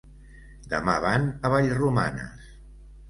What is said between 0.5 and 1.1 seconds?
Demà